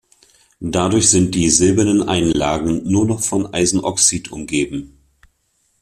Dadurch 0.65 1.11
sind 1.11 1.35
die 1.35 1.51
silbernen 1.51 2.01
Einlagen 2.01 2.89
nur 2.91 3.05
noch 3.05 3.21
von 3.21 3.53
Eisenoxid 3.53 4.31
umgeben. 4.31 4.97